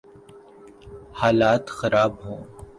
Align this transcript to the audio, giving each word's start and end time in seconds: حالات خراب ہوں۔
حالات 1.19 1.63
خراب 1.77 2.11
ہوں۔ 2.25 2.41